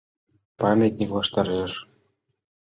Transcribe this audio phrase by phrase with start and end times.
[0.61, 1.73] Памятник ваштареш.